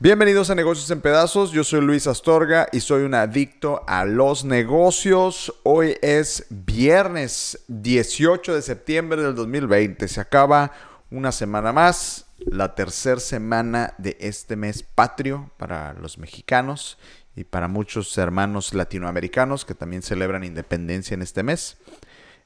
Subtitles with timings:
[0.00, 4.44] Bienvenidos a Negocios en Pedazos, yo soy Luis Astorga y soy un adicto a los
[4.44, 5.54] negocios.
[5.62, 10.72] Hoy es viernes 18 de septiembre del 2020, se acaba
[11.12, 16.98] una semana más, la tercera semana de este mes patrio para los mexicanos
[17.34, 21.78] y para muchos hermanos latinoamericanos que también celebran independencia en este mes.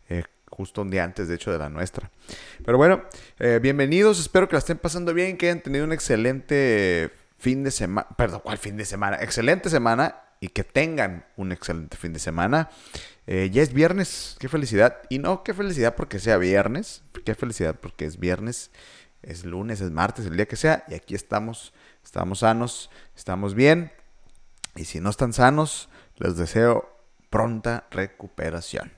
[0.09, 2.11] Eh, justo un día antes, de hecho, de la nuestra.
[2.65, 3.03] Pero bueno,
[3.39, 7.71] eh, bienvenidos, espero que la estén pasando bien, que hayan tenido un excelente fin de
[7.71, 9.17] semana, perdón, ¿cuál fin de semana?
[9.21, 12.71] Excelente semana y que tengan un excelente fin de semana.
[13.27, 14.99] Eh, ya es viernes, qué felicidad.
[15.09, 18.71] Y no qué felicidad porque sea viernes, qué felicidad porque es viernes,
[19.23, 20.85] es lunes, es martes, el día que sea.
[20.89, 21.73] Y aquí estamos,
[22.05, 23.91] estamos sanos, estamos bien.
[24.77, 26.89] Y si no están sanos, les deseo
[27.31, 28.93] pronta recuperación.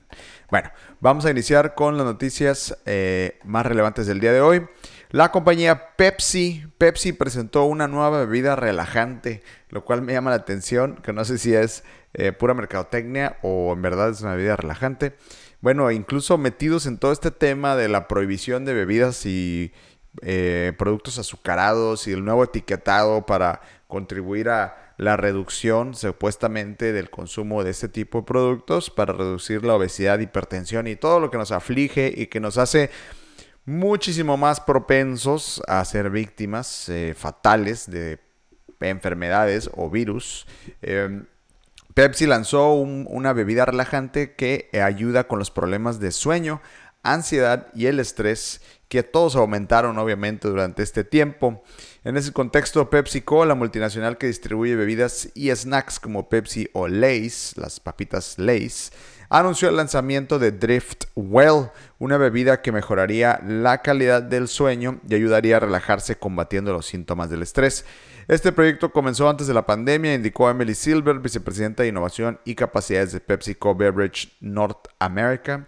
[0.49, 4.67] Bueno, vamos a iniciar con las noticias eh, más relevantes del día de hoy.
[5.11, 10.97] La compañía Pepsi, Pepsi presentó una nueva bebida relajante, lo cual me llama la atención,
[11.01, 11.83] que no sé si es
[12.13, 15.15] eh, pura mercadotecnia o en verdad es una bebida relajante.
[15.61, 19.73] Bueno, incluso metidos en todo este tema de la prohibición de bebidas y
[20.21, 27.63] eh, productos azucarados y el nuevo etiquetado para contribuir a la reducción supuestamente del consumo
[27.63, 31.53] de este tipo de productos, para reducir la obesidad, hipertensión y todo lo que nos
[31.53, 32.91] aflige y que nos hace
[33.63, 38.19] muchísimo más propensos a ser víctimas eh, fatales de
[38.81, 40.45] enfermedades o virus.
[40.81, 41.25] Em,
[41.93, 46.61] Pepsi lanzó una bebida relajante que ayuda con los problemas de sueño,
[47.03, 51.63] ansiedad y el estrés que todos aumentaron obviamente durante este tiempo.
[52.03, 57.53] En ese contexto, PepsiCo, la multinacional que distribuye bebidas y snacks como Pepsi o Lay's,
[57.55, 58.91] las papitas Lay's,
[59.29, 65.13] anunció el lanzamiento de Drift Well, una bebida que mejoraría la calidad del sueño y
[65.13, 67.85] ayudaría a relajarse combatiendo los síntomas del estrés.
[68.27, 73.11] Este proyecto comenzó antes de la pandemia, indicó Emily Silver, vicepresidenta de Innovación y Capacidades
[73.11, 75.67] de PepsiCo Beverage North America.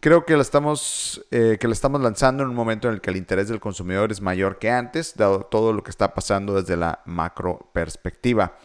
[0.00, 3.10] Creo que la, estamos, eh, que la estamos lanzando en un momento en el que
[3.10, 6.76] el interés del consumidor es mayor que antes, dado todo lo que está pasando desde
[6.76, 8.56] la macro perspectiva.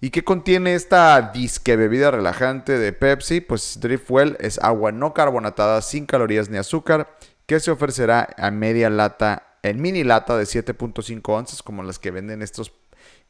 [0.00, 3.40] ¿Y qué contiene esta disque bebida relajante de Pepsi?
[3.40, 7.16] Pues Driftwell es agua no carbonatada sin calorías ni azúcar
[7.46, 12.10] que se ofrecerá a media lata, en mini lata de 7.5 onzas como las que
[12.10, 12.72] venden estos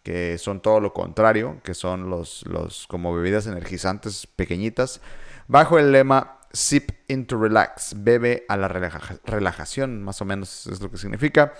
[0.03, 5.00] que son todo lo contrario, que son los, los como bebidas energizantes pequeñitas,
[5.48, 10.91] bajo el lema Sip into Relax, bebe a la relajación, más o menos es lo
[10.91, 11.55] que significa.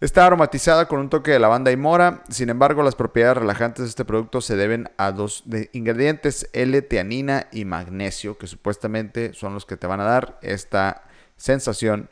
[0.00, 3.90] Está aromatizada con un toque de lavanda y mora, sin embargo las propiedades relajantes de
[3.90, 9.76] este producto se deben a dos ingredientes, L-teanina y magnesio, que supuestamente son los que
[9.76, 11.04] te van a dar esta
[11.36, 12.08] sensación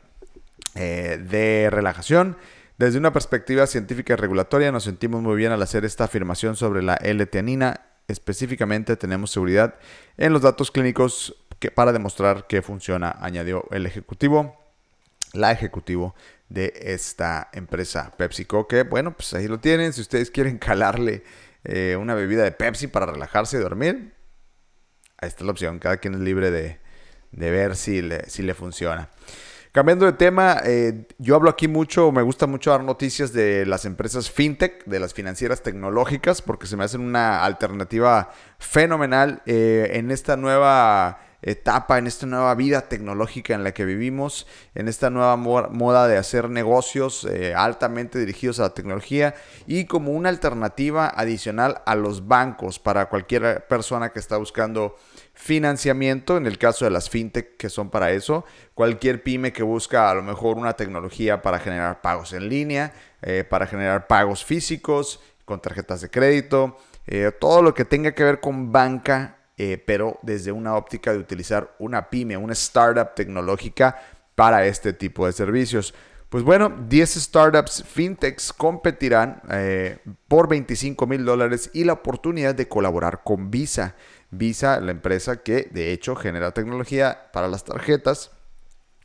[0.75, 2.37] eh, de relajación.
[2.77, 6.83] Desde una perspectiva científica y regulatoria nos sentimos muy bien al hacer esta afirmación sobre
[6.83, 7.81] la L-teanina.
[8.07, 9.75] Específicamente tenemos seguridad
[10.17, 14.57] en los datos clínicos que, para demostrar que funciona, añadió el ejecutivo,
[15.33, 16.15] la ejecutivo
[16.49, 19.93] de esta empresa PepsiCo, que bueno, pues ahí lo tienen.
[19.93, 21.23] Si ustedes quieren calarle
[21.63, 24.13] eh, una bebida de Pepsi para relajarse y dormir,
[25.17, 25.79] ahí está la opción.
[25.79, 26.79] Cada quien es libre de,
[27.31, 29.09] ver si le, si le funciona.
[29.71, 33.85] Cambiando de tema, eh, yo hablo aquí mucho, me gusta mucho dar noticias de las
[33.85, 40.09] empresas fintech, de las financieras tecnológicas, porque se me hacen una alternativa fenomenal eh, en
[40.09, 45.37] esta nueva etapa, en esta nueva vida tecnológica en la que vivimos, en esta nueva
[45.37, 49.35] moda de hacer negocios eh, altamente dirigidos a la tecnología
[49.65, 54.97] y como una alternativa adicional a los bancos para cualquier persona que está buscando
[55.33, 60.11] financiamiento, en el caso de las fintech que son para eso, cualquier pyme que busca
[60.11, 65.21] a lo mejor una tecnología para generar pagos en línea, eh, para generar pagos físicos,
[65.45, 66.77] con tarjetas de crédito,
[67.07, 71.19] eh, todo lo que tenga que ver con banca eh, pero desde una óptica de
[71.19, 74.01] utilizar una pyme, una startup tecnológica
[74.33, 75.93] para este tipo de servicios.
[76.29, 79.97] Pues bueno, 10 startups fintechs competirán eh,
[80.29, 83.95] por 25 mil dólares y la oportunidad de colaborar con Visa.
[84.31, 88.31] Visa, la empresa que de hecho genera tecnología para las tarjetas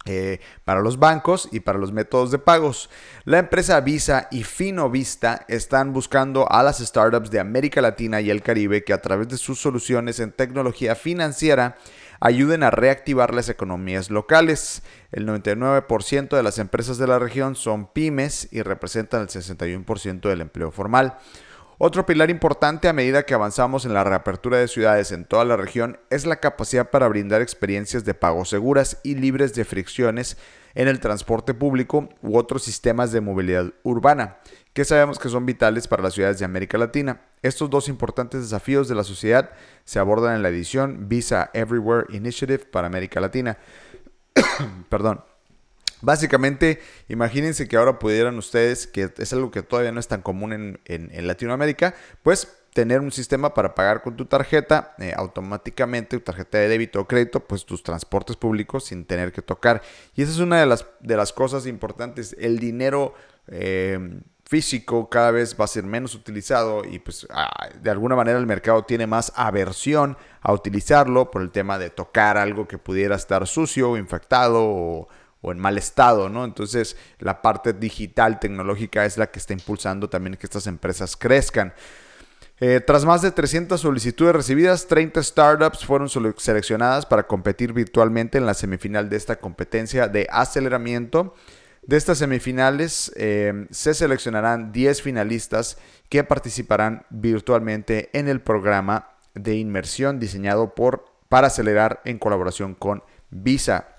[0.07, 2.91] eh, para los bancos y para los métodos de pagos.
[3.25, 8.43] La empresa Visa y Finovista están buscando a las startups de América Latina y el
[8.43, 11.79] Caribe que a través de sus soluciones en tecnología financiera
[12.21, 14.83] ayuden a reactivar las economías locales.
[15.13, 20.41] El 99% de las empresas de la región son pymes y representan el 61% del
[20.41, 21.19] empleo formal.
[21.79, 25.57] Otro pilar importante a medida que avanzamos en la reapertura de ciudades en toda la
[25.57, 30.37] región es la capacidad para brindar experiencias de pago seguras y libres de fricciones
[30.75, 34.39] en el transporte público u otros sistemas de movilidad urbana,
[34.73, 37.23] que sabemos que son vitales para las ciudades de América Latina.
[37.43, 39.51] Estos dos importantes desafíos de la sociedad
[39.85, 43.59] se abordan en la edición Visa Everywhere Initiative para América Latina.
[44.89, 45.34] Perdón.
[46.05, 50.79] Básicamente, imagínense que ahora pudieran ustedes, que es algo que todavía no es tan común
[50.85, 56.59] en, Latinoamérica, pues tener un sistema para pagar con tu tarjeta eh, automáticamente, tu tarjeta
[56.59, 59.81] de débito o crédito, pues tus transportes públicos sin tener que tocar.
[60.15, 62.37] Y esa es una de las, de las cosas importantes.
[62.39, 63.15] El dinero
[63.47, 67.27] eh, físico cada vez va a ser menos utilizado y pues
[67.81, 72.37] de alguna manera el mercado tiene más aversión a utilizarlo por el tema de tocar
[72.37, 75.09] algo que pudiera estar sucio o infectado o
[75.45, 76.45] o en mal estado, ¿no?
[76.45, 81.75] Entonces la parte digital, tecnológica es la que está impulsando también que estas empresas crezcan.
[82.61, 88.47] Eh, tras más de 300 solicitudes recibidas, 30 startups fueron seleccionadas para competir virtualmente en
[88.47, 91.35] la semifinal de esta competencia de aceleramiento.
[91.83, 95.77] De estas semifinales eh, se seleccionarán 10 finalistas
[96.09, 103.03] que participarán virtualmente en el programa de inmersión diseñado por, para acelerar en colaboración con
[103.31, 103.94] Visa.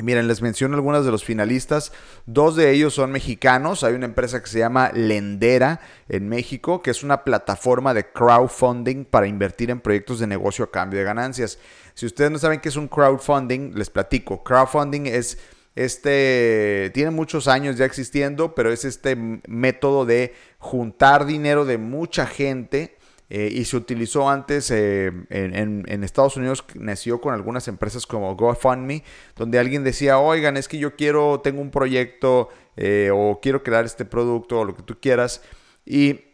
[0.00, 1.90] Miren, les menciono algunos de los finalistas.
[2.24, 3.82] Dos de ellos son mexicanos.
[3.82, 9.04] Hay una empresa que se llama Lendera en México, que es una plataforma de crowdfunding
[9.04, 11.58] para invertir en proyectos de negocio a cambio de ganancias.
[11.94, 14.44] Si ustedes no saben qué es un crowdfunding, les platico.
[14.44, 15.36] Crowdfunding es
[15.74, 22.26] este, tiene muchos años ya existiendo, pero es este método de juntar dinero de mucha
[22.26, 22.97] gente
[23.30, 29.04] eh, y se utilizó antes eh, en, Estados Unidos, nació con algunas empresas como GoFundMe,
[29.36, 33.84] donde alguien decía, oigan, es que yo quiero, tengo un proyecto eh, o quiero crear
[33.84, 35.42] este producto o lo que tú quieras,
[35.84, 36.24] y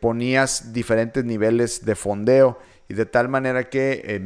[0.00, 2.58] ponías diferentes niveles de fondeo.
[2.88, 4.20] Y de tal manera que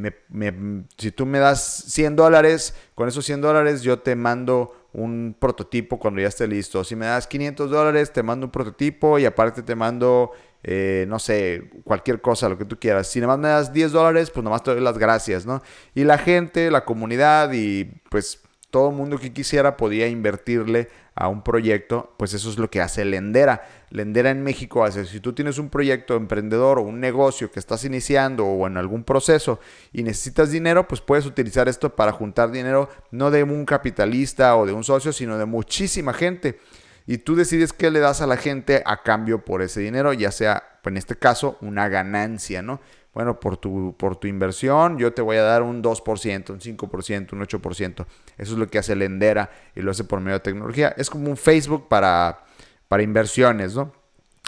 [0.97, 5.99] si tú me das 100 dólares, con esos 100 dólares yo te mando un prototipo
[5.99, 6.83] cuando ya esté listo.
[6.85, 10.33] Si me das 500 dólares, te mando un prototipo y aparte te mando
[10.65, 13.09] eh, no sé, cualquier cosa, lo que tú quieras.
[13.09, 15.63] Si nada más me das 10 dólares, pues nomás te doy las gracias, ¿no?
[15.95, 21.29] Y la gente, la comunidad y pues todo el mundo que quisiera podía invertirle a
[21.29, 23.69] un proyecto, pues eso es lo que hace Lendera.
[23.91, 27.85] Lendera en México hace, si tú tienes un proyecto emprendedor o un negocio que estás
[27.85, 29.61] iniciando o en algún proceso
[29.93, 34.65] y necesitas dinero, pues puedes utilizar esto para juntar dinero no de un capitalista o
[34.65, 36.59] de un socio, sino de muchísima gente
[37.07, 40.31] y tú decides qué le das a la gente a cambio por ese dinero, ya
[40.31, 42.81] sea, en este caso, una ganancia, ¿no?
[43.15, 47.33] Bueno, por tu, por tu inversión yo te voy a dar un 2%, un 5%,
[47.33, 48.07] un 8%.
[48.39, 50.95] Eso es lo que hace Lendera y lo hace por medio de tecnología.
[50.97, 52.45] Es como un Facebook para,
[52.89, 53.93] para inversiones, ¿no?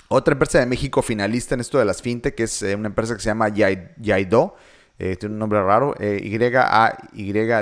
[0.08, 3.20] Otra empresa de México finalista en esto de las fintech es eh, una empresa que
[3.20, 4.56] se llama Yaido.
[4.98, 7.58] Eh, tiene un nombre raro, eh, Y-A-Y-D-O-O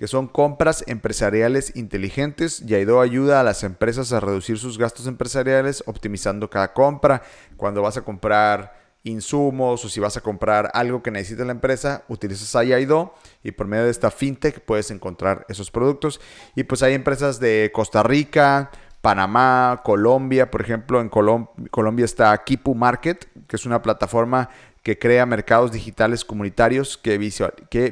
[0.00, 2.60] que son compras empresariales inteligentes.
[2.64, 7.20] Yaido ayuda a las empresas a reducir sus gastos empresariales optimizando cada compra.
[7.58, 12.04] Cuando vas a comprar insumos o si vas a comprar algo que necesita la empresa,
[12.08, 13.12] utilizas a Yaido
[13.42, 16.18] y por medio de esta fintech puedes encontrar esos productos.
[16.56, 18.70] Y pues hay empresas de Costa Rica,
[19.02, 24.48] Panamá, Colombia, por ejemplo, en Colombia está Kipu Market, que es una plataforma
[24.82, 27.18] que crea mercados digitales comunitarios que,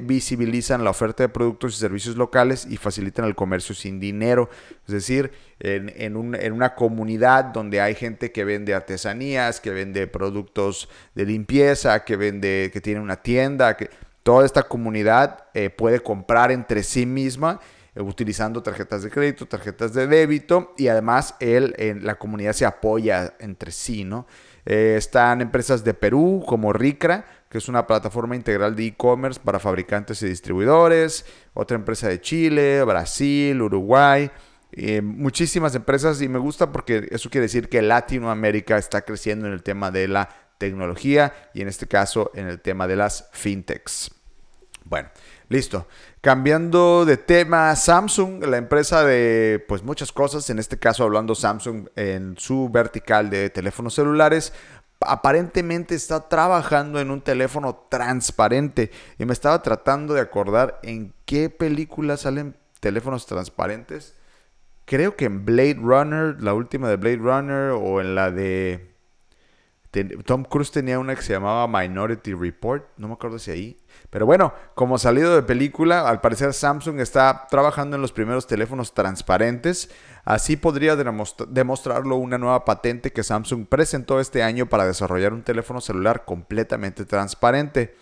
[0.01, 4.49] visibilizan la oferta de productos y servicios locales y facilitan el comercio sin dinero.
[4.87, 11.27] Es decir, en, una comunidad donde hay gente que vende artesanías, que vende productos de
[11.27, 13.91] limpieza, que vende, que tiene una tienda, que
[14.23, 17.61] toda esta comunidad eh, puede comprar entre sí misma
[17.95, 22.65] eh, utilizando tarjetas de crédito, tarjetas de débito y además él, en la comunidad se
[22.65, 24.27] apoya entre sí, ¿no?
[24.67, 29.59] Eh, están empresas de Perú como Ricra, que es una plataforma integral de e-commerce para
[29.59, 31.25] fabricantes y distribuidores.
[31.55, 34.31] Otra empresa de Chile, Brasil, Uruguay.
[34.73, 39.55] Eh, muchísimas empresas y me gusta porque eso quiere decir que Latinoamérica está creciendo en
[39.55, 44.11] el tema de la tecnología y en este caso en el tema de las fintechs.
[44.85, 45.09] Bueno,
[45.49, 45.87] listo.
[46.21, 51.89] Cambiando de tema, Samsung, la empresa de pues muchas cosas, en este caso hablando Samsung
[51.95, 54.53] en su vertical de teléfonos celulares,
[55.01, 61.51] aparentemente está trabajando en un teléfono transparente y me estaba tratando de acordar en qué
[61.51, 64.17] película salen teléfonos transparentes.
[64.87, 68.93] Creo que en Blade Runner, la última de Blade Runner o en la de
[70.25, 73.79] Tom Cruise tenía una que se llamaba Minority Report, no me acuerdo si ahí.
[74.11, 78.95] Pero bueno, como salido de película, al parecer Samsung está trabajando en los primeros teléfonos
[78.95, 79.91] transparentes.
[80.25, 85.81] Así podría demostrarlo una nueva patente que Samsung presentó este año para desarrollar un teléfono
[85.81, 87.95] celular completamente transparente.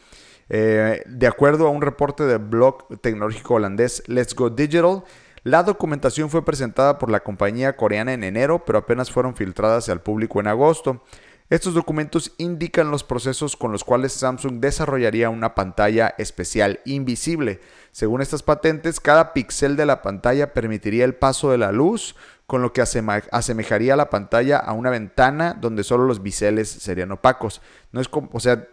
[0.49, 5.03] Eh, de acuerdo a un reporte del blog tecnológico holandés Let's Go Digital,
[5.43, 10.03] la documentación fue presentada por la compañía coreana en enero, pero apenas fueron filtradas al
[10.03, 11.03] público en agosto.
[11.49, 17.61] Estos documentos indican los procesos con los cuales Samsung desarrollaría una pantalla especial invisible.
[17.93, 22.63] Según estas patentes, cada píxel de la pantalla permitiría el paso de la luz, con
[22.63, 27.61] lo que asemejaría la pantalla a una ventana donde solo los biseles serían opacos.
[27.93, 28.67] No es como, o sea,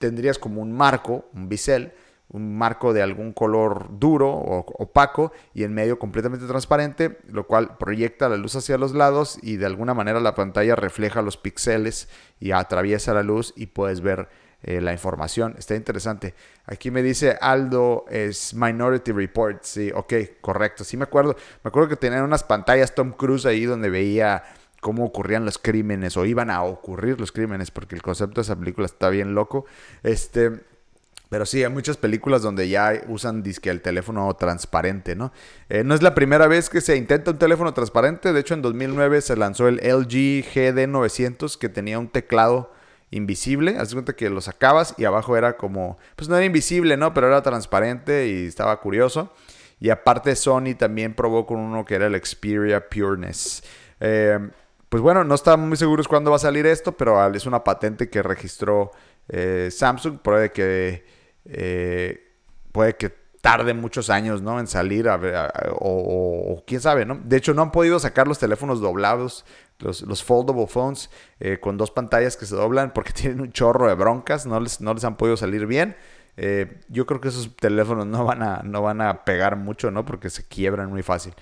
[0.00, 1.92] tendrías como un marco, un bisel,
[2.30, 7.76] un marco de algún color duro o opaco y en medio completamente transparente, lo cual
[7.78, 12.08] proyecta la luz hacia los lados y de alguna manera la pantalla refleja los píxeles
[12.38, 14.28] y atraviesa la luz y puedes ver
[14.62, 15.54] eh, la información.
[15.56, 16.34] Está interesante.
[16.66, 19.62] Aquí me dice Aldo es Minority Report.
[19.62, 20.84] Sí, ok, correcto.
[20.84, 21.36] Sí me acuerdo.
[21.62, 24.42] Me acuerdo que tenían unas pantallas Tom Cruise ahí donde veía
[24.80, 28.56] cómo ocurrían los crímenes o iban a ocurrir los crímenes porque el concepto de esa
[28.56, 29.64] película está bien loco.
[30.02, 30.60] Este,
[31.28, 35.32] pero sí, hay muchas películas donde ya usan disque el teléfono transparente, ¿no?
[35.68, 38.32] Eh, no es la primera vez que se intenta un teléfono transparente.
[38.32, 42.72] De hecho, en 2009 se lanzó el LG GD900 que tenía un teclado
[43.10, 43.76] invisible.
[43.78, 47.12] Haz cuenta que lo sacabas y abajo era como, pues no era invisible, ¿no?
[47.12, 49.32] Pero era transparente y estaba curioso.
[49.80, 53.62] Y aparte Sony también probó con uno que era el Xperia Pureness.
[54.00, 54.38] Eh,
[54.88, 58.08] pues bueno, no estamos muy seguros cuándo va a salir esto, pero es una patente
[58.08, 58.92] que registró
[59.28, 60.18] eh, Samsung.
[60.18, 61.17] Puede que
[61.48, 62.34] eh,
[62.72, 64.60] puede que tarde muchos años, ¿no?
[64.60, 65.08] En salir,
[65.72, 67.18] o, quién sabe, ¿no?
[67.22, 69.44] De hecho, no han podido sacar los teléfonos doblados,
[69.78, 73.94] los, foldable phones, eh, con dos pantallas que se doblan porque tienen un chorro de
[73.94, 75.96] broncas, no les, no les han podido salir bien.
[76.36, 80.04] Eh, yo creo que esos teléfonos no van, a, no van a pegar mucho, ¿no?
[80.04, 81.34] Porque se quiebran muy fácil.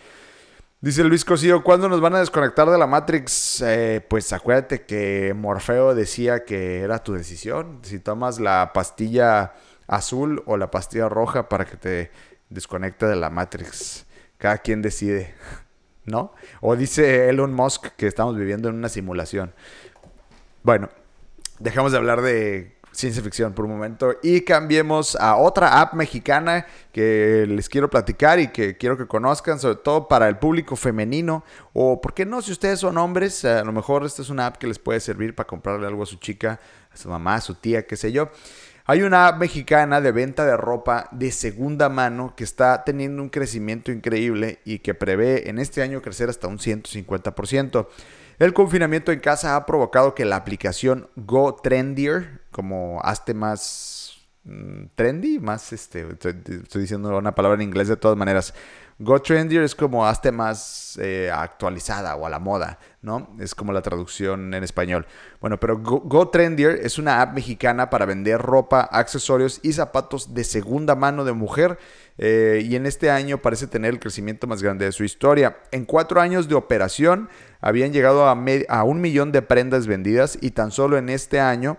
[0.81, 3.65] Dice Luis Cosío, ¿cuándo nos van a desconectar de la Matrix?
[4.09, 7.81] pues acuérdate que Morfeo decía que era tu decisión.
[7.83, 9.55] Si tomas la pastilla
[9.87, 12.11] azul o la pastilla roja para que te
[12.49, 14.07] desconecte de la Matrix.
[14.38, 15.35] Cada quien decide,
[16.05, 16.33] ¿no?
[16.61, 19.52] O dice Elon Musk que estamos viviendo en una simulación.
[20.62, 20.88] Bueno,
[21.59, 26.66] dejamos de hablar de ciencia ficción por un momento y cambiemos a otra app mexicana
[26.93, 31.45] que les quiero platicar y que quiero que conozcan, sobre todo para el público femenino
[31.75, 32.40] o, ¿por qué no?
[32.40, 35.35] Si ustedes son hombres, a lo mejor esta es una app que les puede servir
[35.35, 36.59] para comprarle algo a su chica,
[36.93, 38.31] a su mamá, a su tía, qué sé yo.
[38.88, 43.90] Hay una mexicana de venta de ropa de segunda mano que está teniendo un crecimiento
[43.90, 47.88] increíble y que prevé en este año crecer hasta un 150%.
[48.38, 54.85] El confinamiento en casa ha provocado que la aplicación Go Trendier, como hazte más mm,
[54.95, 58.55] trendy, más este, estoy, diciendo una palabra en inglés de todas maneras,
[58.99, 63.29] Go Trendier es como hazte más eh, actualizada o a la moda, ¿no?
[63.38, 65.07] Es como la traducción en español.
[65.38, 70.45] Bueno, pero Go, Trendier es una app mexicana para vender ropa, accesorios y zapatos de
[70.45, 71.79] segunda mano de mujer.
[72.17, 75.59] Eh, y en este año parece tener el crecimiento más grande de su historia.
[75.73, 77.29] En cuatro años de operación
[77.61, 78.38] habían llegado a,
[78.71, 81.76] a un millón de prendas vendidas y tan solo en este año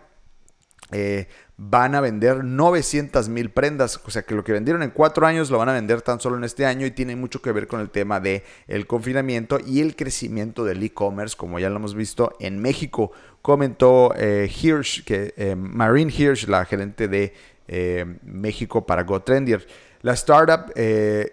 [0.91, 1.27] eh,
[1.57, 3.99] van a vender 900 mil prendas.
[4.05, 6.37] O sea que lo que vendieron en cuatro años lo van a vender tan solo
[6.37, 9.81] en este año y tiene mucho que ver con el tema del el confinamiento y
[9.81, 13.11] el crecimiento del e-commerce, como ya lo hemos visto en México.
[13.41, 17.33] Comentó eh, Hirsch, que, eh, Marine Hirsch, la gerente de
[17.67, 19.65] eh, México para GoTrendier.
[20.03, 20.71] La startup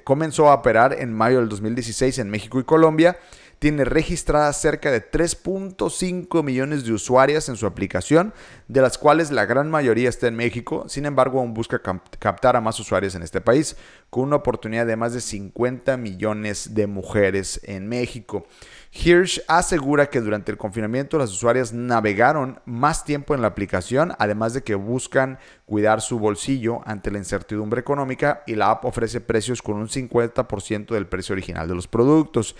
[0.04, 3.16] comenzó a operar en mayo del 2016 en México y Colombia
[3.58, 8.34] tiene registradas cerca de 3.5 millones de usuarias en su aplicación,
[8.68, 10.84] de las cuales la gran mayoría está en México.
[10.88, 11.80] Sin embargo, aún busca
[12.18, 13.76] captar a más usuarios en este país,
[14.10, 18.46] con una oportunidad de más de 50 millones de mujeres en México.
[18.92, 24.54] Hirsch asegura que durante el confinamiento las usuarias navegaron más tiempo en la aplicación, además
[24.54, 29.62] de que buscan cuidar su bolsillo ante la incertidumbre económica y la app ofrece precios
[29.62, 32.54] con un 50% del precio original de los productos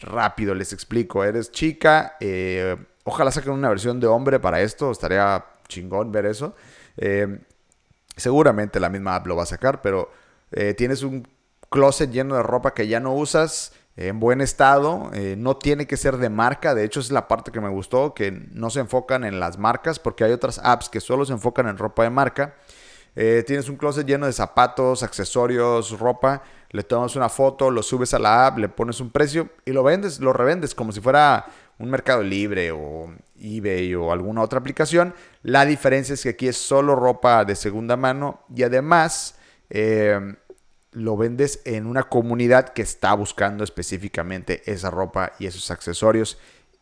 [0.00, 1.24] rápido les explico.
[1.24, 6.54] Eres chica, eh, ojalá saquen una versión de hombre para esto, estaría chingón ver eso.
[6.96, 7.40] Eh,
[8.16, 10.10] seguramente la misma app lo va a sacar, pero
[10.52, 11.26] eh, tienes un
[11.70, 16.18] closet lleno de ropa que ya no usas en buen estado, no tiene que ser
[16.18, 19.40] de marca, de hecho es la parte que me gustó, que no se enfocan en
[19.40, 22.54] las marcas, porque hay otras apps que solo se enfocan en ropa de marca.
[23.12, 28.18] tienes un closet lleno de zapatos, accesorios, ropa le tomas una foto, lo subes a
[28.18, 31.46] la app, le pones un precio y lo vendes, lo revendes como si fuera
[31.78, 35.14] un Mercado Libre o eBay o alguna otra aplicación.
[35.42, 39.36] La diferencia es que aquí es solo ropa de segunda mano y además
[39.70, 40.18] eh,
[40.92, 46.38] lo vendes en una comunidad que está buscando específicamente esa ropa y esos accesorios.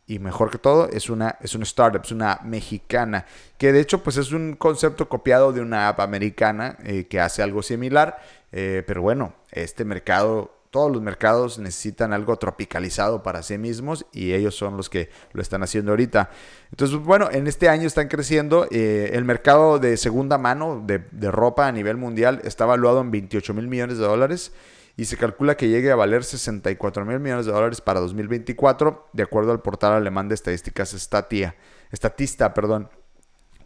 [0.09, 3.27] Y mejor que todo, es una, es startup, es una mexicana,
[3.59, 7.43] que de hecho pues es un concepto copiado de una app americana eh, que hace
[7.43, 8.17] algo similar.
[8.53, 14.35] Eh, pero bueno, este mercado todos los mercados necesitan algo tropicalizado para sí mismos y
[14.35, 16.29] ellos son los que lo están haciendo ahorita.
[16.71, 18.67] Entonces, bueno, en este año están creciendo.
[18.71, 20.99] Eh, el mercado de segunda mano de,
[21.31, 24.53] ropa a nivel mundial está valuado en 28 mil millones de dólares
[24.99, 29.23] y se calcula que llegue a valer 64 mil millones de dólares para 2024, de
[29.23, 31.55] acuerdo al portal alemán de estadísticas Statia,
[31.91, 32.53] Statista.
[32.53, 32.91] Perdón.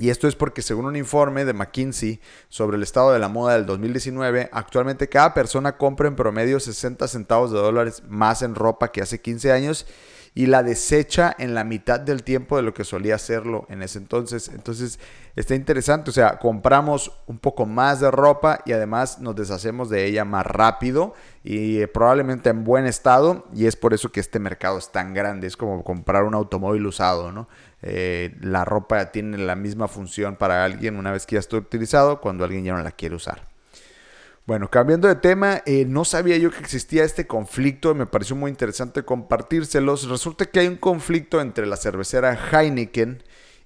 [0.00, 3.52] Y esto es porque según un informe de McKinsey sobre el estado de la moda
[3.52, 8.92] del 2019, actualmente cada persona compra en promedio 60 centavos de dólares más en ropa
[8.92, 9.86] que hace 15 años
[10.34, 13.98] y la desecha en la mitad del tiempo de lo que solía hacerlo en ese
[13.98, 14.48] entonces.
[14.48, 14.98] Entonces
[15.36, 20.06] está interesante, o sea, compramos un poco más de ropa y además nos deshacemos de
[20.06, 24.38] ella más rápido y eh, probablemente en buen estado y es por eso que este
[24.38, 27.48] mercado es tan grande, es como comprar un automóvil usado, ¿no?
[27.82, 32.20] Eh, la ropa tiene la misma función para alguien una vez que ya está utilizado
[32.20, 33.48] cuando alguien ya no la quiere usar.
[34.46, 38.50] Bueno, cambiando de tema, eh, no sabía yo que existía este conflicto, me pareció muy
[38.50, 40.08] interesante compartírselos.
[40.08, 43.22] Resulta que hay un conflicto entre la cervecera Heineken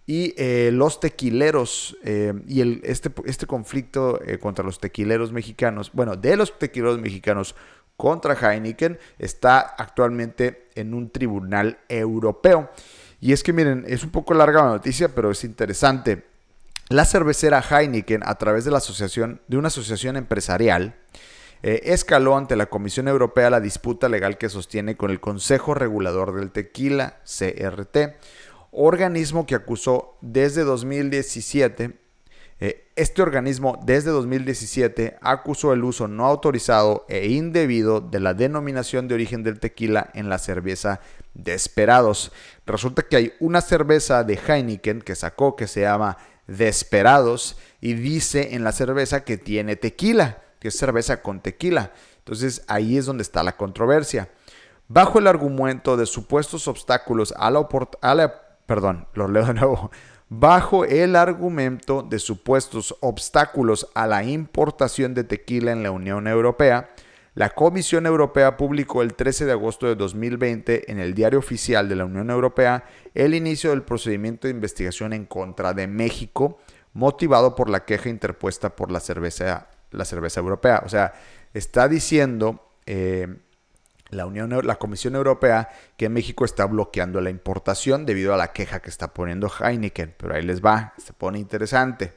[0.06, 1.96] y eh, los tequileros.
[2.04, 7.54] y este, este conflicto contra los tequileros mexicanos, bueno, de los tequileros mexicanos
[7.96, 12.70] contra Heineken, está actualmente en un tribunal europeo.
[13.24, 16.26] Y es que miren, es un poco larga la noticia, pero es interesante.
[16.90, 20.94] La cervecera Heineken, a través de, la asociación, de una asociación empresarial,
[21.62, 26.34] eh, escaló ante la Comisión Europea la disputa legal que sostiene con el Consejo Regulador
[26.34, 27.96] del Tequila, CRT,
[28.72, 31.94] organismo que acusó desde 2017
[32.60, 39.08] eh, este organismo desde 2017 acusó el uso no autorizado e indebido de la denominación
[39.08, 41.00] de origen del tequila en la cerveza
[41.34, 42.32] Desperados.
[42.66, 48.54] Resulta que hay una cerveza de Heineken que sacó que se llama Desperados y dice
[48.54, 51.92] en la cerveza que tiene tequila, que es cerveza con tequila.
[52.18, 54.30] Entonces ahí es donde está la controversia.
[54.88, 57.68] Bajo el argumento de supuestos obstáculos a la,
[58.66, 59.90] perdón, leo de nuevo
[60.28, 66.90] bajo el argumento de supuestos obstáculos a la importación de tequila en la Unión Europea,
[67.34, 71.96] la Comisión Europea publicó el 13 de agosto de 2020 en el Diario Oficial de
[71.96, 76.60] la Unión Europea el inicio del procedimiento de investigación en contra de México,
[76.92, 80.82] motivado por la queja interpuesta por la cerveza, la cerveza europea.
[80.86, 81.12] O sea,
[81.52, 83.26] está diciendo eh,
[84.10, 88.80] la, Unión, la Comisión Europea que México está bloqueando la importación debido a la queja
[88.80, 90.14] que está poniendo Heineken.
[90.16, 92.12] Pero ahí les va, se pone interesante.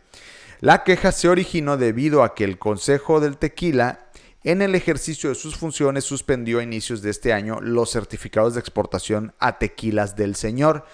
[0.59, 4.06] La queja se originó debido a que el Consejo del Tequila
[4.43, 8.59] en el ejercicio de sus funciones suspendió a inicios de este año los certificados de
[8.59, 10.85] exportación a tequilas del señor,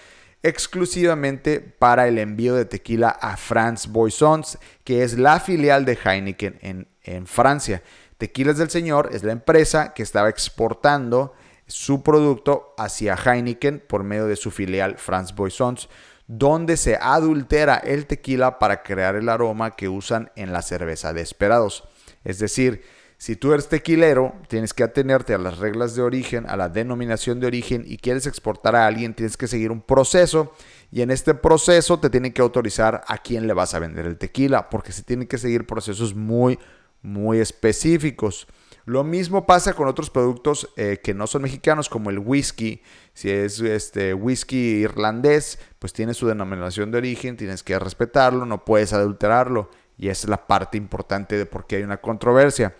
[0.42, 6.88] exclusivamente para el envío de tequila a France Boissons, que es la filial de Heineken
[7.02, 7.82] en, Francia.
[8.16, 11.34] Tequilas del Señor es la empresa que estaba exportando
[11.66, 15.88] su producto hacia Heineken por medio de su filial France Boissons,
[16.26, 21.20] donde se adultera el tequila para crear el aroma que usan en la cerveza de
[21.20, 21.84] esperados.
[22.24, 22.82] Es decir,
[23.18, 27.40] si tú eres tequilero, tienes que atenerte a las reglas de origen, a la denominación
[27.40, 30.52] de origen y quieres exportar a alguien, tienes que seguir un proceso
[30.90, 34.16] y en este proceso te tienen que autorizar a quién le vas a vender el
[34.16, 36.58] tequila, porque se tienen que seguir procesos muy,
[37.02, 38.46] muy específicos.
[38.86, 42.82] Lo mismo pasa con otros productos eh, que no son mexicanos, como el whisky.
[43.14, 48.64] Si es este whisky irlandés, pues tiene su denominación de origen, tienes que respetarlo, no
[48.64, 49.70] puedes adulterarlo.
[49.96, 52.74] Y esa es la parte importante de por qué hay una controversia.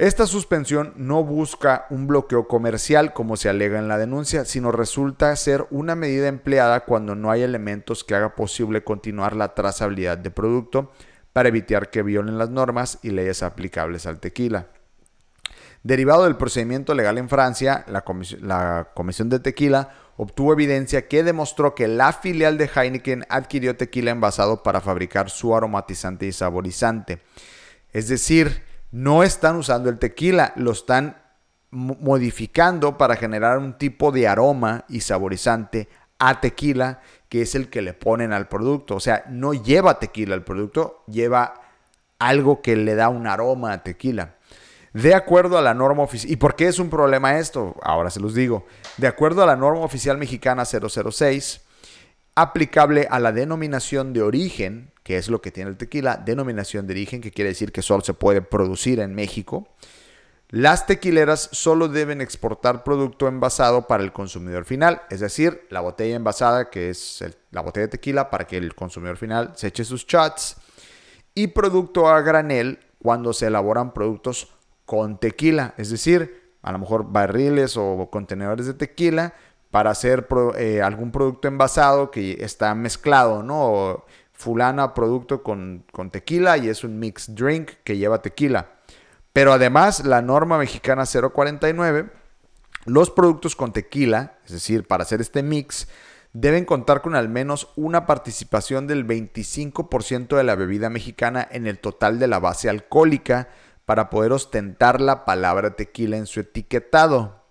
[0.00, 5.36] Esta suspensión no busca un bloqueo comercial como se alega en la denuncia, sino resulta
[5.36, 10.30] ser una medida empleada cuando no hay elementos que haga posible continuar la trazabilidad de
[10.30, 10.90] producto
[11.34, 14.68] para evitar que violen las normas y leyes aplicables al tequila.
[15.82, 21.88] Derivado del procedimiento legal en Francia, la, Comisión de Tequila obtuvo evidencia que demostró que
[21.88, 27.20] la filial de Heineken adquirió tequila envasado para fabricar su aromatizante y saborizante.
[27.92, 31.16] Es decir, no están usando el tequila, lo están
[31.70, 37.80] modificando para generar un tipo de aroma y saborizante a tequila que es el que
[37.80, 38.96] le ponen al producto.
[38.96, 41.54] O sea, no lleva tequila el producto, lleva
[42.18, 44.34] algo que le da un aroma a tequila.
[44.92, 47.76] De acuerdo a la norma oficial, ¿y por qué es un problema esto?
[47.82, 48.66] Ahora se los digo.
[48.96, 51.60] De acuerdo a la norma oficial mexicana 006,
[52.34, 56.94] aplicable a la denominación de origen, que es lo que tiene el tequila, denominación de
[56.94, 59.68] origen, que quiere decir que solo se puede producir en México,
[60.50, 66.16] las tequileras solo deben exportar producto envasado para el consumidor final, es decir, la botella
[66.16, 70.04] envasada, que es la botella de tequila, para que el consumidor final se eche sus
[70.06, 70.56] shots,
[71.34, 74.48] y producto a granel cuando se elaboran productos
[74.84, 79.34] con tequila, es decir, a lo mejor barriles o contenedores de tequila
[79.70, 84.04] para hacer eh, algún producto envasado que está mezclado, ¿no?
[84.40, 88.70] Fulana producto con, con tequila y es un mixed drink que lleva tequila.
[89.32, 92.10] Pero además, la norma mexicana 049,
[92.86, 95.88] los productos con tequila, es decir, para hacer este mix,
[96.32, 101.78] deben contar con al menos una participación del 25% de la bebida mexicana en el
[101.78, 103.48] total de la base alcohólica
[103.84, 107.42] para poder ostentar la palabra tequila en su etiquetado.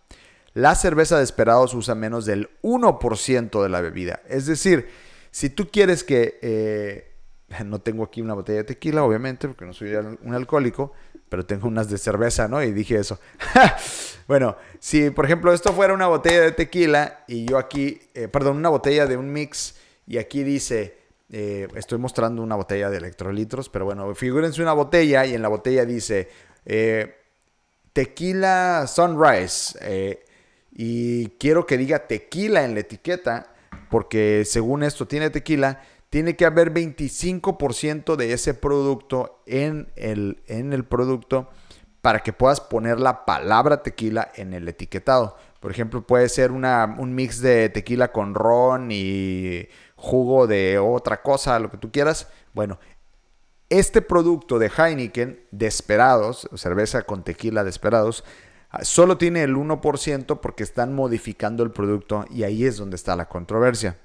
[0.54, 4.22] La cerveza de esperados usa menos del 1% de la bebida.
[4.28, 4.90] Es decir,
[5.32, 6.40] si tú quieres que...
[6.42, 7.06] Eh,
[7.66, 10.94] no tengo aquí una botella de tequila, obviamente, porque no soy un alcohólico,
[11.30, 12.64] pero tengo unas de cerveza, ¿no?
[12.64, 13.20] Y dije eso.
[14.28, 18.58] bueno, si por ejemplo esto fuera una botella de tequila y yo aquí, eh, perdón,
[18.58, 19.76] una botella de un mix
[20.08, 20.98] y aquí dice,
[21.32, 25.50] eh, estoy mostrando una botella de electrolitros, pero bueno, figúrense una botella y en la
[25.50, 26.30] botella dice
[27.94, 30.20] tequila sunrise
[30.72, 33.49] y quiero que diga tequila en la etiqueta
[33.90, 40.74] porque según esto tiene tequila tiene que haber 25% de ese producto en el, en
[40.74, 41.50] el producto
[42.02, 45.38] para que puedas poner la palabra tequila en el etiquetado.
[45.60, 51.22] Por ejemplo, puede ser una, un mix de tequila con ron y jugo de otra
[51.22, 52.28] cosa, lo que tú quieras.
[52.54, 52.80] Bueno,
[53.70, 58.24] este producto de Heineken, Desperados, cerveza con tequila Desperados,
[58.82, 63.28] solo tiene el 1% porque están modificando el producto y ahí es donde está la
[63.28, 63.98] controversia.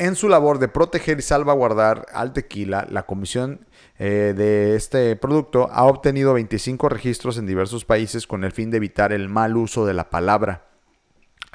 [0.00, 3.66] En su labor de proteger y salvaguardar al tequila, la Comisión
[3.98, 8.76] eh, de este producto ha obtenido 25 registros en diversos países con el fin de
[8.76, 10.68] evitar el mal uso de la palabra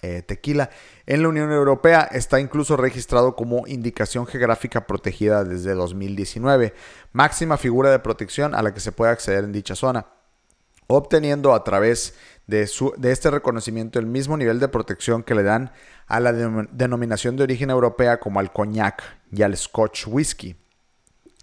[0.02, 0.69] eh, tequila.
[1.06, 6.74] En la Unión Europea está incluso registrado como indicación geográfica protegida desde 2019,
[7.13, 10.08] máxima figura de protección a la que se puede acceder en dicha zona,
[10.97, 12.15] obteniendo a través
[12.47, 15.71] de, este reconocimiento el mismo nivel de protección que le dan
[16.08, 20.56] a la denominación de origen europea como al coñac y al scotch whisky,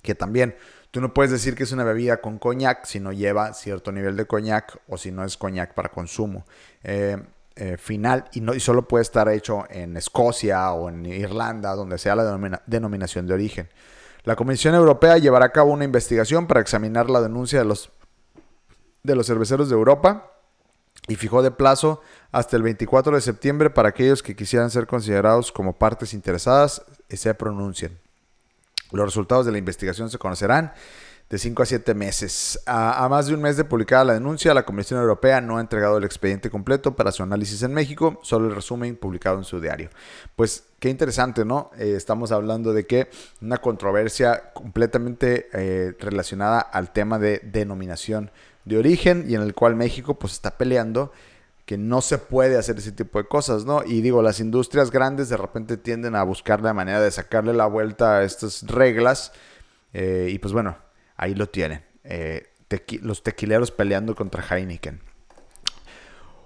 [0.02, 0.54] que también
[0.90, 4.16] tú no puedes decir que es una bebida con coñac si no lleva cierto nivel
[4.16, 6.44] de coñac o si no es coñac para consumo
[6.82, 7.16] eh,
[7.56, 11.98] eh, final y, no, y solo puede estar hecho en Escocia o en Irlanda, donde
[11.98, 13.68] sea la denominación de origen.
[14.24, 17.90] La Comisión Europea llevará a cabo una investigación para examinar la denuncia de los,
[19.02, 20.30] de los cerveceros de Europa
[21.08, 25.52] y fijó de plazo hasta el 24 de septiembre para aquellos que quisieran ser considerados
[25.52, 27.98] como partes interesadas y se pronuncien.
[28.92, 30.72] Los resultados de la investigación se conocerán
[31.30, 32.60] de 5 a 7 meses.
[32.66, 35.96] A, más de un mes de publicada la denuncia, la Comisión Europea no ha entregado
[35.96, 39.90] el expediente completo para su análisis en México, solo el resumen publicado en su diario.
[40.34, 41.70] Pues qué interesante, ¿no?
[41.78, 43.08] Eh, estamos hablando de que
[43.40, 48.32] una controversia completamente eh, relacionada al tema de denominación
[48.64, 51.12] de origen y en el cual México pues está peleando
[51.66, 53.85] que no se puede hacer ese tipo de cosas, ¿no?
[53.85, 57.66] Y digo, las industrias grandes de repente tienden a buscar la manera de sacarle la
[57.66, 59.33] vuelta a estas reglas
[59.92, 60.77] eh, y pues bueno,
[61.16, 61.85] ahí lo tienen.
[62.03, 62.49] Eh,
[63.03, 65.01] los tequileros peleando contra Heineken.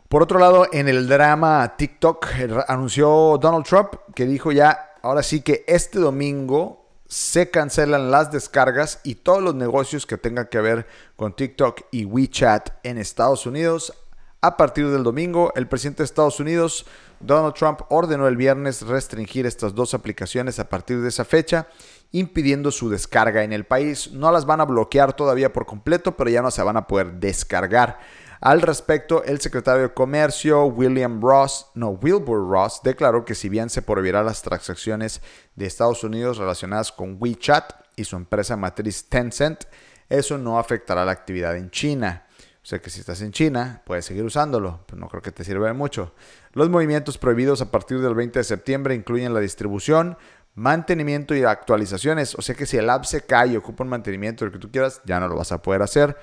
[0.09, 2.27] Por otro lado, en el drama TikTok
[2.69, 6.84] anunció Donald Trump que dijo ya, ahora sí que este domingo
[7.15, 12.07] se cancelan las descargas y todos los negocios que tengan que ver con TikTok y
[12.07, 13.95] WeChat en Estados Unidos.
[14.41, 16.87] A partir del domingo, el presidente de Estados Unidos,
[17.21, 21.69] Donald Trump, ordenó el viernes restringir estas dos aplicaciones a partir de esa fecha,
[22.11, 24.11] impidiendo su descarga en el país.
[24.11, 27.13] No las van a bloquear todavía por completo, pero ya no se van a poder
[27.21, 28.01] descargar.
[28.45, 33.71] Al respecto, el secretario de Comercio, William Ross, no, Wilbur Ross, declaró que si bien
[33.71, 35.23] se prohibirán las transacciones
[35.57, 39.65] de Estados Unidos relacionadas con WeChat y su empresa matriz Tencent,
[40.11, 42.27] eso no afectará la actividad en China.
[42.63, 45.43] O sea que si estás en China, puedes seguir usándolo, pero no creo que te
[45.43, 46.13] sirva de mucho.
[46.53, 50.19] Los movimientos prohibidos a partir del 20 de septiembre incluyen la distribución,
[50.55, 52.35] mantenimiento y actualizaciones.
[52.35, 54.71] O sea que si el app se cae y ocupa un mantenimiento, lo que tú
[54.71, 56.19] quieras, ya no lo vas a poder hacer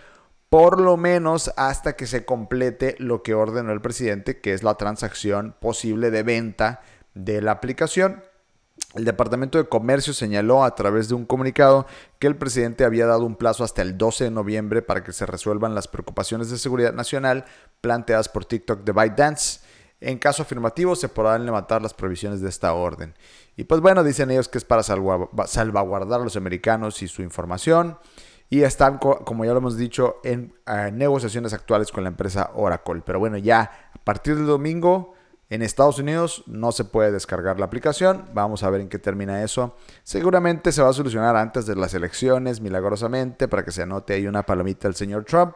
[0.51, 4.75] por lo menos hasta que se complete lo que ordenó el presidente, que es la
[4.75, 6.81] transacción posible de venta
[7.13, 8.21] de la aplicación.
[8.95, 11.87] El Departamento de Comercio señaló a través de un comunicado
[12.19, 15.25] que el presidente había dado un plazo hasta el 12 de noviembre para que se
[15.25, 17.45] resuelvan las preocupaciones de seguridad nacional
[17.79, 19.61] planteadas por TikTok de ByteDance.
[20.01, 23.13] En caso afirmativo, se podrán levantar las provisiones de esta orden.
[23.55, 27.97] Y pues bueno, dicen ellos que es para salvaguardar a los americanos y su información.
[28.51, 33.01] Y están, como ya lo hemos dicho, en eh, negociaciones actuales con la empresa Oracle.
[33.05, 33.61] Pero bueno, ya
[33.93, 35.13] a partir del domingo
[35.49, 38.25] en Estados Unidos no se puede descargar la aplicación.
[38.33, 39.77] Vamos a ver en qué termina eso.
[40.03, 44.27] Seguramente se va a solucionar antes de las elecciones, milagrosamente, para que se anote ahí
[44.27, 45.55] una palomita del señor Trump.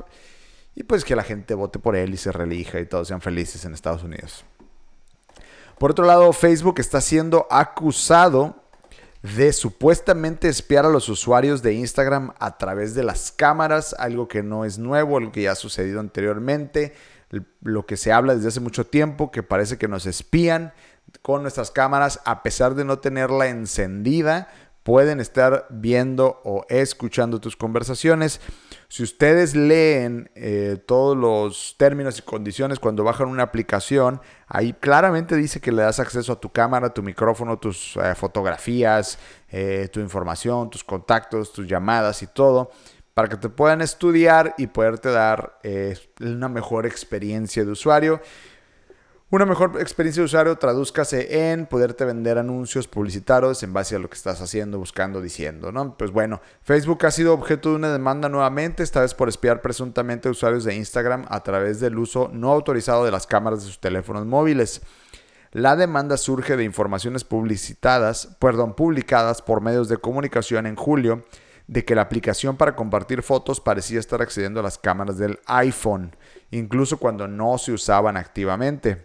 [0.73, 3.65] Y pues que la gente vote por él y se relija y todos sean felices
[3.65, 4.45] en Estados Unidos.
[5.77, 8.55] Por otro lado, Facebook está siendo acusado
[9.35, 14.43] de supuestamente espiar a los usuarios de Instagram a través de las cámaras, algo que
[14.43, 16.93] no es nuevo, algo que ya ha sucedido anteriormente
[17.61, 20.73] lo que se habla desde hace mucho tiempo, que parece que nos espían
[21.21, 24.49] con nuestras cámaras, a pesar de no tenerla encendida,
[24.85, 28.39] pueden estar viendo o escuchando tus conversaciones.
[28.87, 35.35] Si ustedes leen eh, todos los términos y condiciones cuando bajan una aplicación, ahí claramente
[35.37, 39.17] dice que le das acceso a tu cámara, tu micrófono, tus eh, fotografías,
[39.49, 42.69] eh, tu información, tus contactos, tus llamadas y todo
[43.15, 45.57] para que te puedan estudiar y poderte dar
[46.19, 48.21] una mejor experiencia de usuario.
[49.35, 54.09] Una mejor experiencia de usuario tradúzcase en poderte vender anuncios publicitarios en base a lo
[54.09, 55.97] que estás haciendo, buscando, diciendo, ¿no?
[55.97, 60.29] Pues bueno, Facebook ha sido objeto de una demanda nuevamente, esta vez por espiar presuntamente
[60.29, 64.25] usuarios de Instagram a través del uso no autorizado de las cámaras de sus teléfonos
[64.25, 64.81] móviles.
[65.51, 71.25] La demanda surge de informaciones publicitadas, perdón, publicadas por medios de comunicación en julio
[71.67, 76.15] de que la aplicación para compartir fotos parecía estar accediendo a las cámaras del iPhone,
[76.51, 79.04] incluso cuando no se usaban activamente.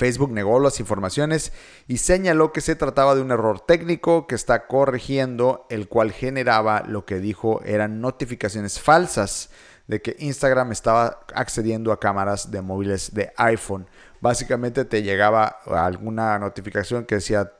[0.00, 1.52] Facebook negó las informaciones
[1.86, 6.84] y señaló que se trataba de un error técnico que está corrigiendo, el cual generaba
[6.88, 9.50] lo que dijo eran notificaciones falsas
[9.88, 13.86] de que Instagram estaba accediendo a cámaras de móviles de iPhone.
[14.22, 17.52] Básicamente te llegaba alguna notificación que decía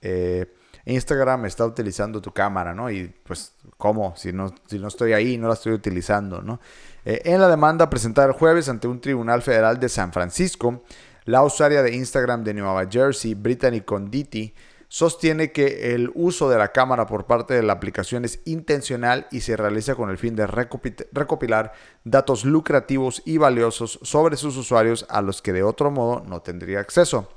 [0.00, 0.46] eh,
[0.84, 2.90] Instagram está utilizando tu cámara, ¿no?
[2.90, 4.14] Y pues, ¿cómo?
[4.16, 6.60] Si no, si no estoy ahí, no la estoy utilizando, ¿no?
[7.04, 10.82] Eh, en la demanda presentada el jueves ante un tribunal federal de San Francisco,
[11.28, 14.54] la usuaria de Instagram de Nueva Jersey, Brittany Conditi,
[14.88, 19.40] sostiene que el uso de la cámara por parte de la aplicación es intencional y
[19.40, 25.20] se realiza con el fin de recopilar datos lucrativos y valiosos sobre sus usuarios a
[25.20, 27.28] los que de otro modo no tendría acceso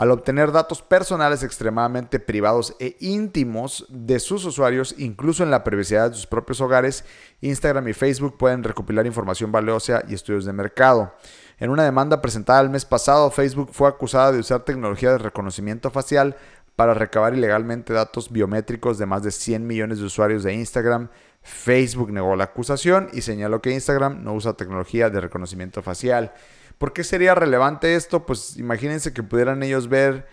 [0.00, 6.08] al obtener datos personales extremadamente privados e íntimos de sus usuarios, incluso en la privacidad
[6.08, 7.04] de sus propios hogares,
[7.42, 11.12] Instagram y Facebook pueden recopilar información valiosa y estudios de mercado.
[11.60, 15.90] En una demanda presentada el mes pasado, Facebook fue acusada de usar tecnología de reconocimiento
[15.90, 16.36] facial
[16.74, 21.10] para recabar ilegalmente datos biométricos de más de 100 millones de usuarios de Instagram.
[21.42, 26.32] Facebook negó la acusación y señaló que Instagram no usa tecnología de reconocimiento facial.
[26.78, 28.24] ¿Por qué sería relevante esto?
[28.24, 30.26] Pues imagínense que pudieran ellos ver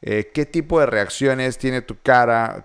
[0.00, 2.64] eh, qué tipo de reacciones tiene tu cara.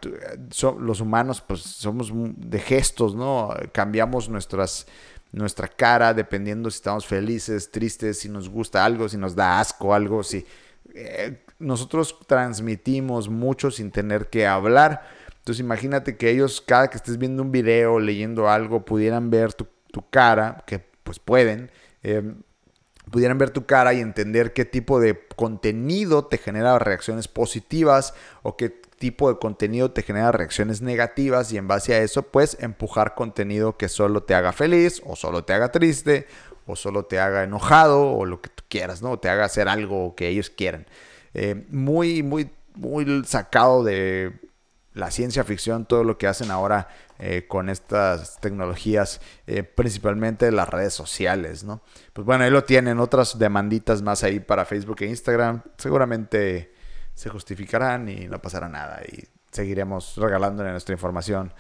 [0.80, 3.50] los humanos, pues somos de gestos, ¿no?
[3.72, 4.86] Cambiamos nuestras,
[5.34, 9.94] nuestra cara dependiendo si estamos felices, tristes, si nos gusta algo, si nos da asco
[9.94, 10.46] algo, si
[10.94, 15.02] eh, nosotros transmitimos mucho sin tener que hablar.
[15.40, 19.68] Entonces imagínate que ellos cada que estés viendo un video, leyendo algo, pudieran ver tu,
[20.10, 21.72] cara, que pues pueden.
[22.04, 22.36] Eh,
[23.12, 28.56] pudieran ver tu cara y entender qué tipo de contenido te genera reacciones positivas o
[28.56, 33.16] qué tipo de contenido te genera reacciones negativas y en base a eso pues empujar
[33.16, 36.26] contenido que solo te haga feliz o solo te haga triste
[36.68, 39.20] o solo te haga enojado o lo que tú quieras, ¿no?
[39.20, 40.86] te haga hacer algo que ellos quieran.
[41.34, 44.40] Eh, muy, muy, muy sacado de
[44.94, 46.88] la ciencia ficción, todo lo que hacen ahora
[47.20, 51.82] eh, con estas tecnologías, eh, principalmente las redes sociales, ¿no?
[52.14, 56.73] Pues bueno, ahí lo tienen, otras demanditas más ahí para Facebook e Instagram, seguramente
[57.16, 61.54] se justificarán y no pasará nada y seguiremos regalándole nuestra información.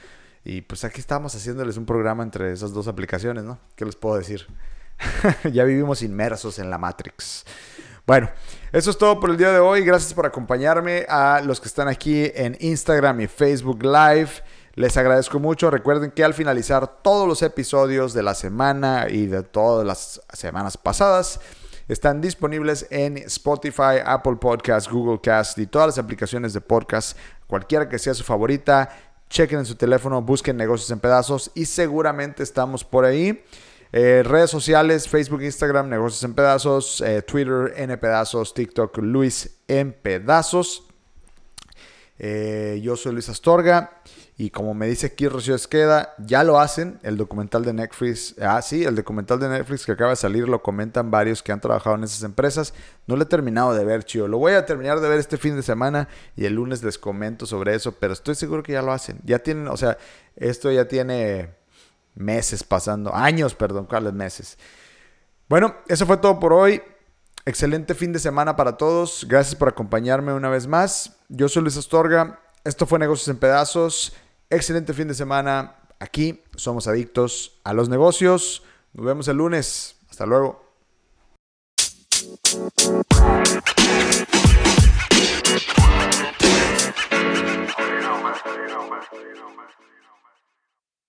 [0.43, 3.59] Y pues aquí estamos haciéndoles un programa entre esas dos aplicaciones, ¿no?
[3.75, 4.47] ¿Qué les puedo decir?
[5.51, 7.45] ya vivimos inmersos en la Matrix.
[8.05, 8.29] Bueno,
[8.73, 9.85] eso es todo por el día de hoy.
[9.85, 14.29] Gracias por acompañarme a los que están aquí en Instagram y Facebook Live.
[14.75, 15.69] Les agradezco mucho.
[15.69, 20.75] Recuerden que al finalizar todos los episodios de la semana y de todas las semanas
[20.75, 21.39] pasadas,
[21.87, 27.17] están disponibles en Spotify, Apple Podcasts, Google Cast y todas las aplicaciones de podcast,
[27.47, 28.89] cualquiera que sea su favorita.
[29.29, 33.43] Chequen en su teléfono, busquen negocios en pedazos y seguramente estamos por ahí.
[33.91, 39.93] Eh, redes sociales, Facebook, Instagram, Negocios en Pedazos, eh, Twitter, N Pedazos, TikTok, Luis en
[39.93, 40.87] Pedazos.
[42.25, 44.01] Eh, yo soy Luis Astorga
[44.37, 48.61] y como me dice aquí Rocío Esqueda, ya lo hacen, el documental de Netflix, ah
[48.61, 51.97] sí, el documental de Netflix que acaba de salir, lo comentan varios que han trabajado
[51.97, 52.73] en esas empresas,
[53.07, 55.57] no lo he terminado de ver, chido, lo voy a terminar de ver este fin
[55.57, 56.07] de semana
[56.37, 59.39] y el lunes les comento sobre eso, pero estoy seguro que ya lo hacen, ya
[59.39, 59.97] tienen, o sea,
[60.37, 61.49] esto ya tiene
[62.15, 64.57] meses pasando, años, perdón, ¿cuáles meses?
[65.49, 66.81] Bueno, eso fue todo por hoy.
[67.45, 69.25] Excelente fin de semana para todos.
[69.27, 71.17] Gracias por acompañarme una vez más.
[71.27, 72.39] Yo soy Luis Astorga.
[72.63, 74.13] Esto fue Negocios en Pedazos.
[74.49, 75.75] Excelente fin de semana.
[75.99, 78.63] Aquí somos adictos a los negocios.
[78.93, 79.97] Nos vemos el lunes.
[80.09, 80.63] Hasta luego.